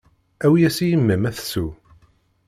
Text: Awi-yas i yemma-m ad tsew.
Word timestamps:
Awi-yas 0.45 0.77
i 0.83 0.87
yemma-m 0.87 1.23
ad 1.29 1.35
tsew. 1.37 1.69